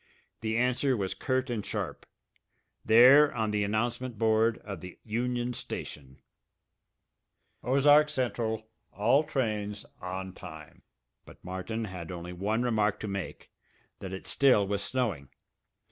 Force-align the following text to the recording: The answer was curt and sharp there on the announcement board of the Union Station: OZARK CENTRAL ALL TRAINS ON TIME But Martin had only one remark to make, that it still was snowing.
The 0.39 0.57
answer 0.57 0.97
was 0.97 1.13
curt 1.13 1.51
and 1.51 1.63
sharp 1.63 2.07
there 2.83 3.31
on 3.35 3.51
the 3.51 3.63
announcement 3.63 4.17
board 4.17 4.57
of 4.63 4.81
the 4.81 4.97
Union 5.03 5.53
Station: 5.53 6.23
OZARK 7.63 8.09
CENTRAL 8.09 8.67
ALL 8.93 9.23
TRAINS 9.23 9.85
ON 10.01 10.33
TIME 10.33 10.81
But 11.23 11.43
Martin 11.45 11.85
had 11.85 12.11
only 12.11 12.33
one 12.33 12.63
remark 12.63 12.99
to 13.01 13.07
make, 13.07 13.51
that 13.99 14.11
it 14.11 14.25
still 14.25 14.65
was 14.67 14.81
snowing. 14.83 15.29